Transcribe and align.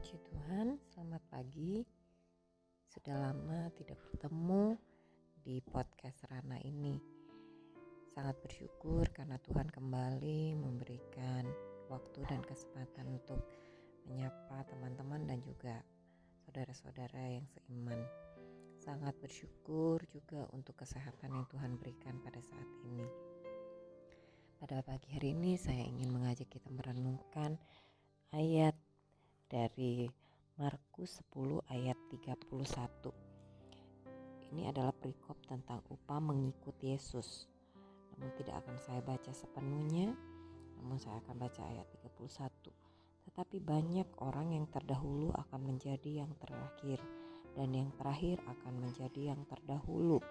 Puji 0.00 0.16
Tuhan, 0.32 0.80
selamat 0.96 1.20
pagi. 1.28 1.84
Sudah 2.88 3.20
lama 3.20 3.68
tidak 3.76 4.00
bertemu 4.08 4.80
di 5.44 5.60
podcast 5.60 6.24
Rana 6.24 6.56
ini. 6.64 6.96
Sangat 8.16 8.40
bersyukur 8.40 9.04
karena 9.12 9.36
Tuhan 9.44 9.68
kembali 9.68 10.56
memberikan 10.56 11.44
waktu 11.92 12.16
dan 12.32 12.40
kesempatan 12.40 13.12
untuk 13.12 13.44
menyapa 14.08 14.64
teman-teman 14.72 15.28
dan 15.28 15.44
juga 15.44 15.84
saudara-saudara 16.48 17.36
yang 17.36 17.44
seiman. 17.52 18.00
Sangat 18.80 19.12
bersyukur 19.20 20.00
juga 20.08 20.48
untuk 20.56 20.80
kesehatan 20.80 21.28
yang 21.28 21.44
Tuhan 21.52 21.76
berikan 21.76 22.16
pada 22.24 22.40
saat 22.40 22.68
ini. 22.88 23.04
Pada 24.64 24.80
pagi 24.80 25.12
hari 25.12 25.36
ini 25.36 25.60
saya 25.60 25.84
ingin 25.84 26.08
mengajak 26.08 26.48
kita 26.48 26.72
merenungkan 26.72 27.60
ayat 28.32 28.79
dari 29.50 30.06
Markus 30.62 31.18
10 31.34 31.58
ayat 31.74 31.98
31. 32.14 33.10
Ini 34.54 34.70
adalah 34.70 34.94
perikop 34.94 35.42
tentang 35.42 35.82
upah 35.90 36.22
mengikut 36.22 36.78
Yesus. 36.78 37.50
Namun 38.14 38.30
tidak 38.38 38.62
akan 38.62 38.78
saya 38.78 39.02
baca 39.02 39.34
sepenuhnya, 39.34 40.14
namun 40.78 41.02
saya 41.02 41.18
akan 41.26 41.34
baca 41.34 41.66
ayat 41.66 41.86
31. 41.98 42.70
Tetapi 43.26 43.58
banyak 43.58 44.08
orang 44.22 44.54
yang 44.54 44.70
terdahulu 44.70 45.34
akan 45.34 45.74
menjadi 45.74 46.22
yang 46.22 46.30
terakhir 46.38 47.02
dan 47.58 47.74
yang 47.74 47.90
terakhir 47.98 48.38
akan 48.46 48.74
menjadi 48.78 49.34
yang 49.34 49.42
terdahulu. 49.50 50.22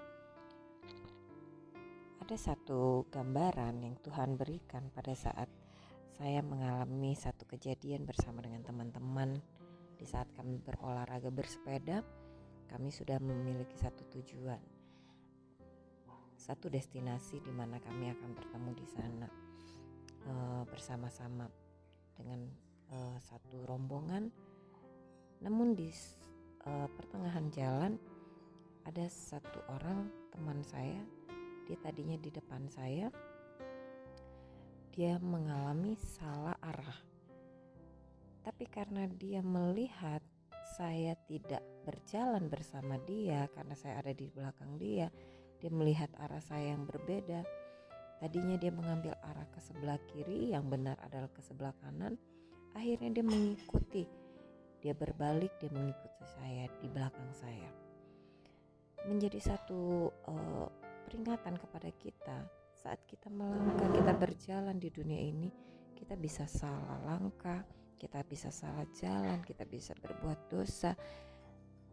Ada 2.23 2.55
satu 2.55 3.03
gambaran 3.11 3.83
yang 3.83 3.99
Tuhan 3.99 4.39
berikan 4.39 4.87
pada 4.95 5.11
saat 5.11 5.58
saya 6.19 6.43
mengalami 6.43 7.15
satu 7.15 7.47
kejadian 7.47 8.03
bersama 8.03 8.43
dengan 8.43 8.59
teman-teman 8.59 9.39
di 9.95 10.03
saat 10.03 10.27
kami 10.35 10.59
berolahraga 10.59 11.31
bersepeda. 11.31 12.03
Kami 12.67 12.91
sudah 12.91 13.23
memiliki 13.23 13.79
satu 13.79 14.03
tujuan, 14.11 14.59
satu 16.35 16.67
destinasi 16.67 17.39
di 17.39 17.49
mana 17.55 17.79
kami 17.79 18.11
akan 18.11 18.35
bertemu 18.35 18.71
di 18.75 18.87
sana 18.91 19.27
uh, 20.27 20.67
bersama-sama 20.67 21.47
dengan 22.19 22.51
uh, 22.91 23.17
satu 23.23 23.63
rombongan. 23.63 24.27
Namun 25.39 25.71
di 25.71 25.87
uh, 26.67 26.91
pertengahan 26.99 27.47
jalan 27.47 27.95
ada 28.83 29.07
satu 29.07 29.63
orang 29.71 30.11
teman 30.35 30.67
saya, 30.67 30.99
dia 31.63 31.79
tadinya 31.79 32.19
di 32.19 32.27
depan 32.27 32.67
saya 32.67 33.07
dia 34.99 35.15
mengalami 35.23 35.95
salah 35.95 36.59
arah. 36.59 36.99
Tapi 38.43 38.67
karena 38.67 39.07
dia 39.07 39.39
melihat 39.39 40.19
saya 40.75 41.15
tidak 41.23 41.63
berjalan 41.87 42.51
bersama 42.51 42.99
dia 43.07 43.47
karena 43.55 43.79
saya 43.79 44.03
ada 44.03 44.11
di 44.11 44.27
belakang 44.27 44.75
dia, 44.75 45.07
dia 45.63 45.71
melihat 45.71 46.11
arah 46.19 46.43
saya 46.43 46.75
yang 46.75 46.83
berbeda. 46.83 47.47
Tadinya 48.19 48.59
dia 48.59 48.75
mengambil 48.75 49.15
arah 49.23 49.47
ke 49.47 49.63
sebelah 49.63 49.95
kiri, 50.11 50.51
yang 50.51 50.67
benar 50.67 50.99
adalah 50.99 51.31
ke 51.31 51.39
sebelah 51.47 51.71
kanan. 51.79 52.19
Akhirnya 52.75 53.07
dia 53.07 53.23
mengikuti. 53.23 54.03
Dia 54.83 54.91
berbalik, 54.91 55.55
dia 55.63 55.71
mengikuti 55.71 56.27
saya 56.27 56.67
di 56.83 56.91
belakang 56.91 57.31
saya. 57.31 57.71
Menjadi 59.07 59.39
satu 59.39 60.11
uh, 60.27 60.67
peringatan 61.07 61.55
kepada 61.55 61.87
kita 61.95 62.59
saat 62.79 62.99
kita 63.11 63.27
melangkah, 63.27 63.88
kita 64.09 64.25
berjalan 64.25 64.81
di 64.81 64.89
dunia 64.89 65.21
ini, 65.21 65.53
kita 65.93 66.17
bisa 66.17 66.49
salah 66.49 66.97
langkah, 67.05 67.61
kita 67.93 68.25
bisa 68.25 68.49
salah 68.49 68.81
jalan, 68.97 69.37
kita 69.45 69.69
bisa 69.69 69.93
berbuat 70.01 70.49
dosa. 70.49 70.97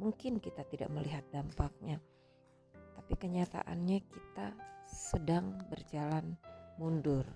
Mungkin 0.01 0.41
kita 0.41 0.65
tidak 0.65 0.89
melihat 0.97 1.29
dampaknya, 1.29 2.01
tapi 2.97 3.21
kenyataannya 3.21 4.01
kita 4.09 4.57
sedang 4.89 5.61
berjalan 5.69 6.41
mundur. 6.81 7.29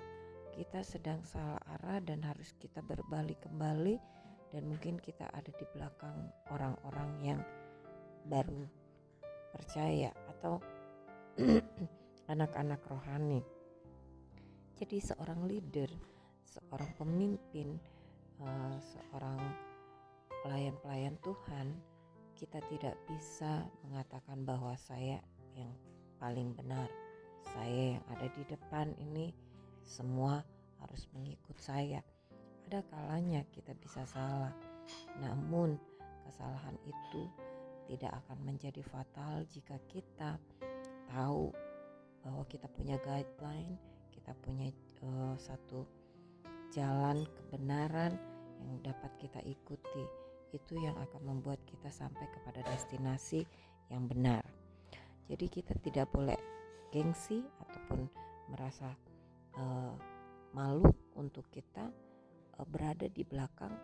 Kita 0.56 0.80
sedang 0.80 1.28
salah 1.28 1.60
arah 1.76 2.00
dan 2.00 2.24
harus 2.24 2.56
kita 2.56 2.80
berbalik 2.80 3.36
kembali 3.44 4.00
dan 4.48 4.64
mungkin 4.64 4.96
kita 4.96 5.28
ada 5.28 5.52
di 5.60 5.66
belakang 5.76 6.24
orang-orang 6.48 7.10
yang 7.20 7.40
baru 8.32 8.64
percaya 9.52 10.08
atau 10.32 10.56
anak-anak 12.32 12.80
rohani. 12.88 13.59
Jadi 14.80 14.96
seorang 14.96 15.44
leader, 15.44 15.92
seorang 16.48 16.88
pemimpin, 16.96 17.76
uh, 18.40 18.80
seorang 18.80 19.36
pelayan-pelayan 20.40 21.20
Tuhan, 21.20 21.76
kita 22.32 22.64
tidak 22.72 22.96
bisa 23.04 23.68
mengatakan 23.84 24.40
bahwa 24.48 24.72
saya 24.80 25.20
yang 25.52 25.68
paling 26.16 26.56
benar. 26.56 26.88
Saya 27.44 28.00
yang 28.00 28.04
ada 28.08 28.24
di 28.32 28.40
depan 28.48 28.96
ini 28.96 29.36
semua 29.84 30.40
harus 30.80 31.04
mengikut 31.12 31.60
saya. 31.60 32.00
Ada 32.64 32.80
kalanya 32.88 33.44
kita 33.52 33.76
bisa 33.76 34.08
salah. 34.08 34.56
Namun 35.20 35.76
kesalahan 36.24 36.80
itu 36.88 37.28
tidak 37.84 38.16
akan 38.24 38.48
menjadi 38.48 38.80
fatal 38.80 39.44
jika 39.44 39.76
kita 39.92 40.40
tahu 41.12 41.52
bahwa 42.24 42.48
kita 42.48 42.64
punya 42.72 42.96
guideline, 43.04 43.76
kita 44.30 44.46
punya 44.46 44.70
uh, 45.10 45.34
satu 45.42 45.82
jalan 46.70 47.26
kebenaran 47.34 48.14
yang 48.62 48.78
dapat 48.78 49.10
kita 49.18 49.42
ikuti. 49.42 50.06
Itu 50.54 50.78
yang 50.78 50.94
akan 51.02 51.34
membuat 51.34 51.58
kita 51.66 51.90
sampai 51.90 52.30
kepada 52.30 52.62
destinasi 52.70 53.42
yang 53.90 54.06
benar. 54.06 54.46
Jadi 55.26 55.50
kita 55.50 55.74
tidak 55.82 56.14
boleh 56.14 56.38
gengsi 56.94 57.42
ataupun 57.42 58.06
merasa 58.54 58.94
uh, 59.58 59.98
malu 60.54 60.86
untuk 61.18 61.50
kita 61.50 61.90
uh, 62.54 62.66
berada 62.70 63.10
di 63.10 63.26
belakang 63.26 63.74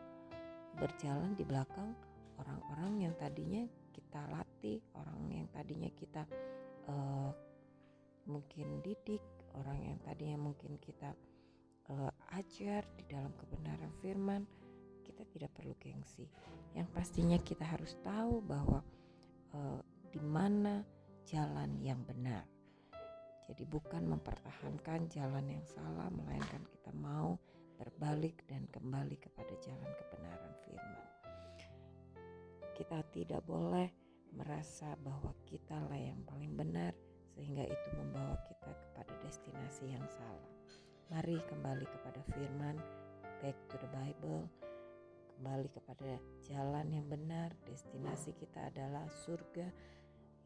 berjalan 0.79 1.35
di 1.35 1.43
belakang 1.43 1.91
orang-orang 2.39 3.03
yang 3.03 3.15
tadinya 3.19 3.67
kita 3.91 4.23
latih, 4.31 4.79
orang 4.95 5.27
yang 5.27 5.51
tadinya 5.51 5.91
kita 5.91 6.23
uh, 6.87 7.35
mungkin 8.31 8.79
didik, 8.87 9.36
orang 9.57 9.79
yang 9.83 9.99
tadinya 10.05 10.39
mungkin 10.39 10.77
kita 10.79 11.17
uh, 11.91 12.13
ajar 12.37 12.85
di 12.97 13.05
dalam 13.09 13.33
kebenaran 13.37 13.93
firman, 14.05 14.43
kita 15.03 15.23
tidak 15.33 15.51
perlu 15.57 15.75
gengsi. 15.81 16.29
Yang 16.77 16.89
pastinya 16.93 17.39
kita 17.41 17.65
harus 17.65 17.97
tahu 18.05 18.45
bahwa 18.45 18.85
uh, 19.55 19.81
di 20.13 20.21
mana 20.21 20.85
jalan 21.27 21.81
yang 21.83 22.01
benar. 22.07 22.47
Jadi 23.47 23.63
bukan 23.63 24.11
mempertahankan 24.11 25.07
jalan 25.07 25.47
yang 25.47 25.65
salah, 25.67 26.11
melainkan 26.11 26.67
kita 26.67 26.91
mau 26.91 27.39
berbalik 27.79 28.43
dan 28.51 28.67
kembali 28.75 29.15
kepada 29.23 29.55
jalan 29.63 29.91
kebenaran 30.03 30.55
firman. 30.67 31.07
Kita 32.75 32.99
tidak 33.15 33.43
boleh 33.47 33.89
merasa 34.35 34.99
bahwa 34.99 35.31
kita 35.47 35.79
lah 35.87 35.97
yang 35.97 36.21
paling 36.27 36.53
benar, 36.59 36.93
sehingga 37.37 37.69
itu 37.69 37.89
membawa 37.93 38.41
kita 38.49 38.73
kepada 38.73 39.13
destinasi 39.21 39.93
yang 39.93 40.07
salah. 40.09 40.49
Mari 41.13 41.37
kembali 41.53 41.85
kepada 41.85 42.21
firman, 42.33 42.81
back 43.45 43.55
to 43.69 43.77
the 43.77 43.91
Bible, 43.93 44.49
kembali 45.37 45.69
kepada 45.69 46.17
jalan 46.49 46.89
yang 46.89 47.07
benar. 47.07 47.53
Destinasi 47.69 48.33
kita 48.41 48.73
adalah 48.73 49.05
surga, 49.29 49.69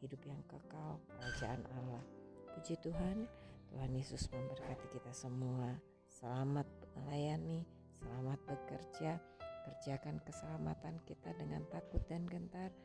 hidup 0.03 0.21
yang 0.27 0.43
kekal, 0.51 0.99
kerajaan 1.15 1.63
Allah. 1.79 2.03
Puji 2.51 2.75
Tuhan, 2.83 3.23
Tuhan 3.71 3.91
Yesus 3.95 4.27
memberkati 4.27 4.91
kita 4.91 5.15
semua. 5.15 5.79
Selamat 6.11 6.67
melayani, 6.99 7.63
selamat 8.03 8.39
bekerja, 8.43 9.15
kerjakan 9.63 10.19
keselamatan 10.27 10.99
kita 11.07 11.31
dengan 11.39 11.63
takut 11.71 12.03
dan 12.11 12.27
gentar. 12.27 12.75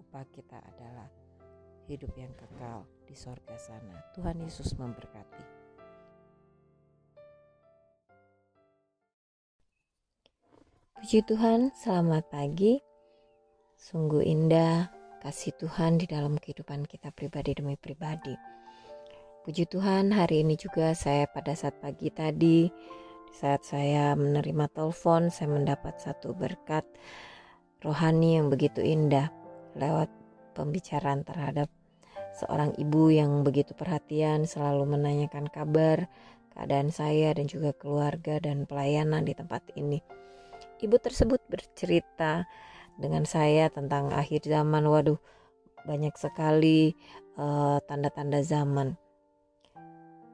Upah 0.00 0.24
kita 0.32 0.56
adalah 0.64 1.12
hidup 1.86 2.12
yang 2.18 2.32
kekal 2.36 2.84
di 3.06 3.14
sorga 3.16 3.56
sana. 3.56 4.02
Tuhan 4.12 4.42
Yesus 4.42 4.76
memberkati. 4.76 5.44
Puji 11.00 11.24
Tuhan, 11.24 11.72
selamat 11.72 12.28
pagi. 12.28 12.76
Sungguh 13.80 14.20
indah 14.20 14.92
kasih 15.24 15.56
Tuhan 15.56 15.96
di 15.96 16.04
dalam 16.04 16.36
kehidupan 16.36 16.84
kita 16.84 17.08
pribadi 17.08 17.56
demi 17.56 17.80
pribadi. 17.80 18.36
Puji 19.40 19.64
Tuhan, 19.64 20.12
hari 20.12 20.44
ini 20.44 20.60
juga 20.60 20.92
saya 20.92 21.24
pada 21.24 21.56
saat 21.56 21.80
pagi 21.80 22.12
tadi, 22.12 22.68
saat 23.32 23.64
saya 23.64 24.12
menerima 24.12 24.68
telepon, 24.68 25.32
saya 25.32 25.48
mendapat 25.48 25.96
satu 25.96 26.36
berkat 26.36 26.84
rohani 27.80 28.36
yang 28.36 28.52
begitu 28.52 28.84
indah 28.84 29.32
lewat 29.80 30.12
pembicaraan 30.52 31.22
terhadap 31.26 31.70
seorang 32.36 32.74
ibu 32.78 33.10
yang 33.10 33.42
begitu 33.42 33.74
perhatian 33.74 34.46
selalu 34.46 34.96
menanyakan 34.96 35.50
kabar, 35.50 36.06
keadaan 36.54 36.94
saya 36.94 37.34
dan 37.34 37.46
juga 37.50 37.74
keluarga 37.74 38.38
dan 38.38 38.64
pelayanan 38.66 39.26
di 39.26 39.34
tempat 39.34 39.62
ini. 39.74 40.02
ibu 40.80 40.96
tersebut 40.96 41.44
bercerita 41.48 42.48
dengan 42.96 43.24
saya 43.28 43.68
tentang 43.68 44.12
akhir 44.12 44.48
zaman. 44.48 44.84
Waduh, 44.84 45.20
banyak 45.84 46.16
sekali 46.16 46.92
eh, 47.36 47.78
tanda-tanda 47.84 48.40
uh, 48.40 48.46
zaman. 48.46 48.88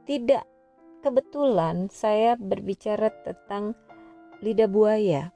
Tidak 0.06 0.44
kebetulan 1.02 1.90
saya 1.90 2.38
berbicara 2.38 3.10
tentang 3.22 3.74
lidah 4.42 4.70
buaya 4.70 5.34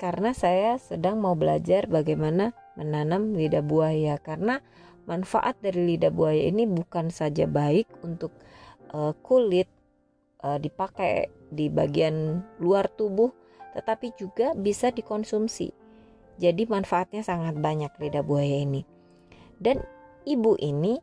karena 0.00 0.34
saya 0.34 0.76
sedang 0.82 1.20
mau 1.22 1.36
belajar 1.38 1.86
bagaimana 1.86 2.52
menanam 2.78 3.36
lidah 3.36 3.64
buaya 3.64 4.16
karena 4.20 4.60
manfaat 5.04 5.58
dari 5.60 5.94
lidah 5.94 6.14
buaya 6.14 6.48
ini 6.48 6.64
bukan 6.64 7.10
saja 7.10 7.44
baik 7.50 7.90
untuk 8.06 8.30
uh, 8.94 9.12
kulit 9.24 9.66
uh, 10.42 10.56
dipakai 10.56 11.28
di 11.52 11.68
bagian 11.68 12.40
luar 12.62 12.88
tubuh 12.88 13.34
tetapi 13.72 14.12
juga 14.20 14.52
bisa 14.52 14.92
dikonsumsi. 14.92 15.72
Jadi 16.36 16.68
manfaatnya 16.68 17.24
sangat 17.24 17.56
banyak 17.56 17.92
lidah 18.00 18.24
buaya 18.24 18.64
ini. 18.64 18.84
Dan 19.56 19.80
ibu 20.28 20.56
ini 20.60 21.00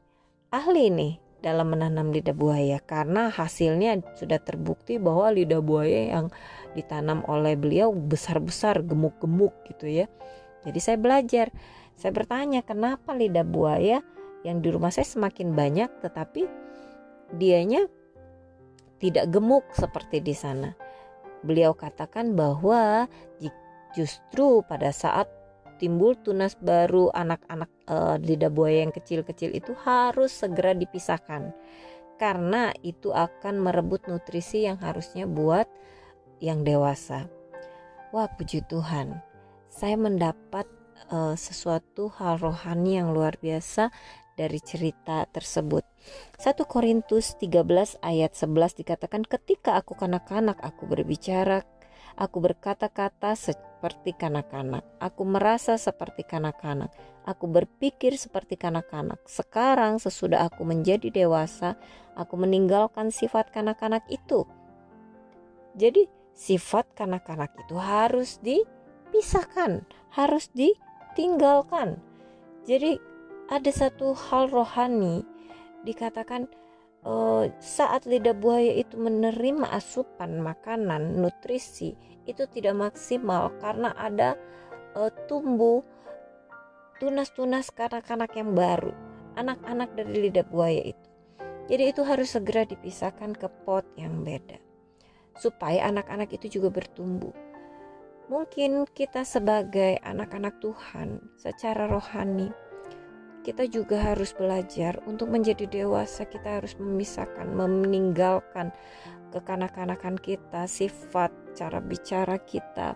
ahli 0.54 0.90
nih 0.94 1.14
dalam 1.40 1.72
menanam 1.72 2.12
lidah 2.12 2.36
buaya 2.36 2.78
karena 2.84 3.32
hasilnya 3.32 4.04
sudah 4.20 4.38
terbukti 4.44 5.00
bahwa 5.00 5.32
lidah 5.32 5.64
buaya 5.64 6.14
yang 6.20 6.28
ditanam 6.76 7.24
oleh 7.26 7.56
beliau 7.56 7.90
besar-besar 7.96 8.84
gemuk-gemuk 8.86 9.54
gitu 9.72 9.88
ya. 9.88 10.06
Jadi 10.66 10.80
saya 10.80 10.98
belajar, 11.00 11.48
saya 11.96 12.12
bertanya 12.12 12.64
kenapa 12.64 13.16
lidah 13.16 13.48
buaya 13.48 14.04
yang 14.44 14.64
di 14.64 14.72
rumah 14.72 14.92
saya 14.92 15.08
semakin 15.08 15.52
banyak 15.52 15.92
tetapi 16.00 16.48
dianya 17.36 17.88
tidak 19.00 19.32
gemuk 19.32 19.64
seperti 19.76 20.20
di 20.20 20.36
sana. 20.36 20.76
Beliau 21.40 21.72
katakan 21.72 22.36
bahwa 22.36 23.08
justru 23.96 24.62
pada 24.68 24.94
saat 24.94 25.26
timbul 25.80 26.14
tunas 26.20 26.54
baru 26.60 27.10
anak-anak 27.16 27.72
e, 27.88 27.96
lidah 28.22 28.52
buaya 28.52 28.86
yang 28.86 28.94
kecil-kecil 28.94 29.56
itu 29.56 29.72
harus 29.88 30.30
segera 30.36 30.76
dipisahkan 30.76 31.56
karena 32.20 32.76
itu 32.84 33.16
akan 33.16 33.64
merebut 33.64 34.04
nutrisi 34.12 34.68
yang 34.68 34.76
harusnya 34.84 35.24
buat 35.24 35.66
yang 36.44 36.68
dewasa. 36.68 37.32
Wah, 38.12 38.28
puji 38.36 38.68
Tuhan. 38.68 39.29
Saya 39.70 39.96
mendapat 39.96 40.66
e, 41.08 41.38
sesuatu 41.38 42.12
hal 42.18 42.42
rohani 42.42 43.00
yang 43.00 43.16
luar 43.16 43.38
biasa 43.40 43.94
dari 44.36 44.60
cerita 44.60 45.24
tersebut. 45.30 45.86
1 46.42 46.60
Korintus 46.66 47.38
13 47.40 48.02
ayat 48.04 48.32
11 48.36 48.82
dikatakan 48.82 49.24
ketika 49.24 49.80
aku 49.80 49.96
kanak-kanak 49.96 50.60
aku 50.60 50.90
berbicara 50.90 51.64
Aku 52.20 52.44
berkata-kata 52.44 53.32
seperti 53.32 54.12
kanak-kanak. 54.12 54.84
Aku 55.00 55.24
merasa 55.24 55.80
seperti 55.80 56.28
kanak-kanak. 56.28 56.92
Aku 57.24 57.48
berpikir 57.48 58.20
seperti 58.20 58.60
kanak-kanak. 58.60 59.24
Sekarang 59.24 60.04
sesudah 60.04 60.52
aku 60.52 60.68
menjadi 60.68 61.08
dewasa, 61.16 61.80
aku 62.20 62.36
meninggalkan 62.36 63.08
sifat 63.08 63.56
kanak-kanak 63.56 64.04
itu. 64.12 64.44
Jadi 65.80 66.12
sifat 66.36 66.92
kanak-kanak 66.92 67.56
itu 67.56 67.80
harus 67.80 68.44
dipisahkan, 69.10 69.82
harus 70.14 70.54
ditinggalkan. 70.54 71.98
Jadi 72.70 73.02
ada 73.50 73.72
satu 73.74 74.14
hal 74.14 74.54
rohani 74.54 75.26
dikatakan 75.82 76.46
uh, 77.02 77.50
saat 77.58 78.06
lidah 78.06 78.38
buaya 78.38 78.78
itu 78.78 78.94
menerima 79.02 79.66
asupan 79.74 80.38
makanan 80.46 81.18
nutrisi 81.18 81.98
itu 82.30 82.46
tidak 82.54 82.78
maksimal 82.78 83.50
karena 83.58 83.90
ada 83.98 84.38
uh, 84.94 85.10
tumbuh 85.26 85.82
tunas-tunas 87.02 87.74
kanak-kanak 87.74 88.30
yang 88.38 88.54
baru, 88.54 88.94
anak-anak 89.34 89.90
dari 89.98 90.30
lidah 90.30 90.46
buaya 90.46 90.94
itu. 90.94 91.08
Jadi 91.66 91.84
itu 91.90 92.02
harus 92.06 92.30
segera 92.30 92.70
dipisahkan 92.70 93.34
ke 93.34 93.50
pot 93.66 93.86
yang 93.98 94.22
beda 94.22 94.62
supaya 95.40 95.88
anak-anak 95.90 96.30
itu 96.36 96.60
juga 96.60 96.70
bertumbuh. 96.70 97.49
Mungkin 98.30 98.86
kita 98.94 99.26
sebagai 99.26 99.98
anak-anak 100.06 100.62
Tuhan 100.62 101.34
secara 101.34 101.90
rohani 101.90 102.54
kita 103.50 103.66
juga 103.66 104.14
harus 104.14 104.36
belajar 104.36 105.00
untuk 105.08 105.32
menjadi 105.32 105.66
dewasa. 105.66 106.28
Kita 106.28 106.60
harus 106.62 106.76
memisahkan 106.78 107.48
meninggalkan 107.50 108.70
kekanak-kanakan 109.34 110.22
kita 110.22 110.70
sifat 110.70 111.34
cara 111.58 111.82
bicara 111.82 112.38
kita 112.42 112.94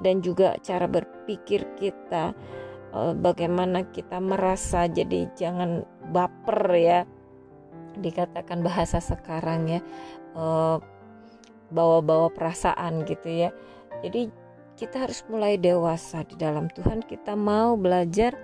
dan 0.00 0.24
juga 0.24 0.56
cara 0.64 0.88
berpikir 0.88 1.76
kita 1.76 2.32
eh, 2.94 3.12
bagaimana 3.12 3.84
kita 3.90 4.22
merasa. 4.22 4.86
Jadi 4.86 5.28
jangan 5.36 5.82
baper 6.08 6.60
ya 6.78 7.00
dikatakan 7.98 8.64
bahasa 8.64 9.02
sekarang 9.02 9.68
ya 9.68 9.80
eh, 10.38 10.76
bawa-bawa 11.74 12.30
perasaan 12.30 13.02
gitu 13.04 13.28
ya. 13.28 13.50
Jadi 14.00 14.43
kita 14.74 15.06
harus 15.06 15.22
mulai 15.30 15.54
dewasa 15.58 16.26
di 16.26 16.34
dalam 16.34 16.66
Tuhan 16.70 17.06
kita 17.06 17.38
mau 17.38 17.78
belajar 17.78 18.34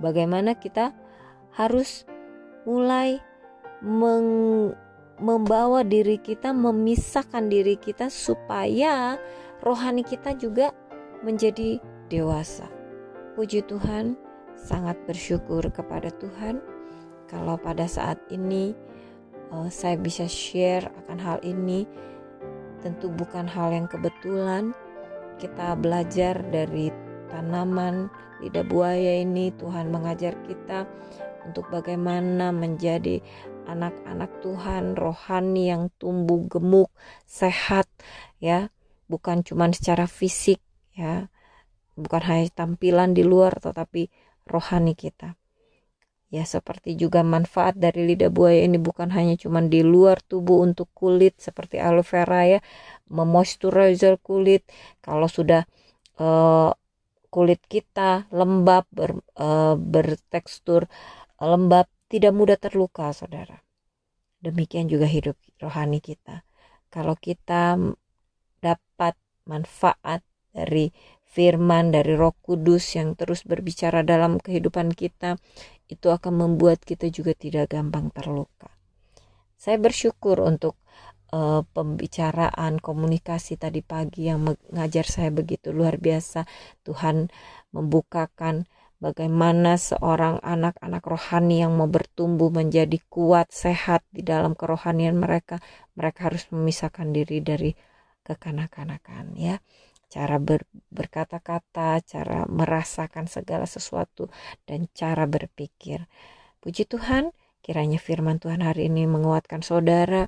bagaimana 0.00 0.56
kita 0.56 0.92
harus 1.56 2.04
mulai 2.64 3.20
meng, 3.84 4.72
membawa 5.20 5.84
diri 5.84 6.16
kita, 6.16 6.52
memisahkan 6.52 7.48
diri 7.48 7.76
kita 7.76 8.08
supaya 8.08 9.20
rohani 9.60 10.04
kita 10.04 10.36
juga 10.36 10.72
menjadi 11.20 11.80
dewasa. 12.08 12.68
Puji 13.36 13.64
Tuhan, 13.68 14.16
sangat 14.56 14.96
bersyukur 15.08 15.64
kepada 15.72 16.12
Tuhan 16.20 16.60
kalau 17.28 17.56
pada 17.56 17.88
saat 17.88 18.20
ini 18.28 18.76
uh, 19.52 19.68
saya 19.72 19.96
bisa 19.96 20.28
share 20.28 20.88
akan 21.04 21.18
hal 21.20 21.38
ini. 21.44 21.88
Tentu 22.80 23.12
bukan 23.12 23.44
hal 23.44 23.76
yang 23.76 23.84
kebetulan. 23.84 24.72
Kita 25.40 25.72
belajar 25.72 26.44
dari 26.52 26.92
tanaman 27.32 28.12
lidah 28.44 28.60
buaya 28.68 29.24
ini 29.24 29.48
Tuhan 29.56 29.88
mengajar 29.88 30.36
kita 30.44 30.84
untuk 31.48 31.72
bagaimana 31.72 32.52
menjadi 32.52 33.24
anak-anak 33.64 34.44
Tuhan 34.44 35.00
rohani 35.00 35.72
yang 35.72 35.88
tumbuh 35.96 36.44
gemuk, 36.44 36.92
sehat 37.24 37.88
ya, 38.36 38.68
bukan 39.08 39.40
cuma 39.40 39.64
secara 39.72 40.04
fisik 40.04 40.60
ya. 40.92 41.32
Bukan 41.96 42.20
hanya 42.20 42.52
tampilan 42.52 43.16
di 43.16 43.24
luar 43.24 43.56
tetapi 43.56 44.12
rohani 44.44 44.92
kita. 44.92 45.39
Ya 46.30 46.46
seperti 46.46 46.94
juga 46.94 47.26
manfaat 47.26 47.74
dari 47.74 48.06
lidah 48.14 48.30
buaya 48.30 48.62
ini 48.62 48.78
bukan 48.78 49.10
hanya 49.10 49.34
cuma 49.34 49.58
di 49.66 49.82
luar 49.82 50.22
tubuh 50.22 50.62
untuk 50.62 50.86
kulit 50.94 51.34
seperti 51.42 51.82
aloe 51.82 52.06
vera 52.06 52.46
ya, 52.46 52.60
memoisturizer 53.10 54.14
kulit. 54.22 54.62
Kalau 55.02 55.26
sudah 55.26 55.66
uh, 56.22 56.70
kulit 57.30 57.62
kita 57.70 58.26
lembab 58.34 58.84
ber, 58.90 59.22
uh, 59.38 59.78
bertekstur 59.78 60.90
lembab 61.38 61.86
tidak 62.10 62.34
mudah 62.34 62.58
terluka 62.58 63.14
saudara 63.14 63.62
demikian 64.42 64.90
juga 64.90 65.06
hidup 65.06 65.38
rohani 65.62 66.02
kita 66.02 66.42
kalau 66.90 67.14
kita 67.14 67.78
dapat 68.58 69.14
manfaat 69.46 70.26
dari 70.50 70.90
firman 71.30 71.94
dari 71.94 72.18
Roh 72.18 72.34
Kudus 72.42 72.98
yang 72.98 73.14
terus 73.14 73.46
berbicara 73.46 74.02
dalam 74.02 74.42
kehidupan 74.42 74.90
kita 74.90 75.38
itu 75.90 76.06
akan 76.08 76.46
membuat 76.46 76.86
kita 76.86 77.10
juga 77.10 77.34
tidak 77.34 77.74
gampang 77.74 78.14
terluka. 78.14 78.70
Saya 79.58 79.76
bersyukur 79.76 80.38
untuk 80.40 80.78
uh, 81.34 81.66
pembicaraan 81.74 82.78
komunikasi 82.78 83.58
tadi 83.58 83.82
pagi 83.82 84.30
yang 84.30 84.46
mengajar 84.46 85.04
saya 85.04 85.34
begitu 85.34 85.74
luar 85.74 85.98
biasa. 85.98 86.46
Tuhan 86.86 87.28
membukakan 87.74 88.70
bagaimana 89.02 89.74
seorang 89.80 90.38
anak-anak 90.44 91.02
rohani 91.02 91.64
yang 91.64 91.74
mau 91.74 91.90
bertumbuh 91.90 92.52
menjadi 92.52 93.00
kuat, 93.10 93.50
sehat 93.50 94.04
di 94.14 94.22
dalam 94.22 94.54
kerohanian 94.54 95.16
mereka, 95.18 95.58
mereka 95.98 96.30
harus 96.30 96.46
memisahkan 96.54 97.10
diri 97.10 97.42
dari 97.42 97.70
kekanak-kanakan 98.22 99.34
ya. 99.34 99.58
Cara 100.10 100.42
ber, 100.42 100.66
berkata-kata, 100.90 102.02
cara 102.02 102.42
merasakan 102.50 103.30
segala 103.30 103.62
sesuatu 103.70 104.26
dan 104.66 104.90
cara 104.90 105.30
berpikir. 105.30 106.10
Puji 106.58 106.82
Tuhan, 106.90 107.30
kiranya 107.62 108.02
firman 108.02 108.42
Tuhan 108.42 108.66
hari 108.66 108.90
ini 108.90 109.06
menguatkan 109.06 109.62
saudara 109.62 110.26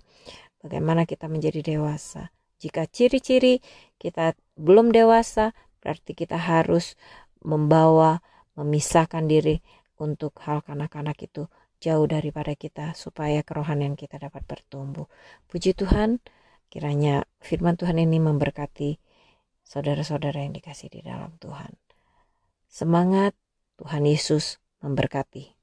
bagaimana 0.62 1.02
kita 1.02 1.26
menjadi 1.26 1.74
dewasa. 1.74 2.30
Jika 2.62 2.86
ciri-ciri 2.86 3.58
kita 3.98 4.38
belum 4.54 4.94
dewasa, 4.94 5.50
berarti 5.82 6.14
kita 6.14 6.38
harus 6.38 6.94
membawa, 7.42 8.22
memisahkan 8.54 9.26
diri 9.26 9.58
untuk 9.98 10.38
hal 10.46 10.62
kanak-kanak 10.62 11.18
itu 11.26 11.50
jauh 11.82 12.06
daripada 12.06 12.54
kita 12.54 12.94
supaya 12.94 13.42
kerohanian 13.42 13.98
kita 13.98 14.22
dapat 14.22 14.46
bertumbuh. 14.46 15.10
Puji 15.50 15.74
Tuhan, 15.74 16.22
kiranya 16.70 17.26
firman 17.42 17.74
Tuhan 17.74 17.98
ini 17.98 18.22
memberkati 18.22 19.02
saudara-saudara 19.72 20.44
yang 20.44 20.52
dikasih 20.52 20.92
di 20.92 21.00
dalam 21.00 21.32
Tuhan. 21.40 21.72
Semangat, 22.68 23.32
Tuhan 23.80 24.04
Yesus 24.04 24.60
memberkati. 24.84 25.61